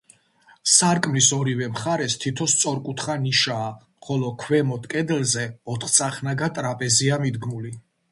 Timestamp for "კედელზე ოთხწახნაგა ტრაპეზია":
4.95-7.21